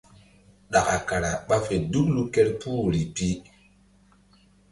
[0.71, 3.27] Ɗaka kara ɓa fe duklu kerpuh woyri pi.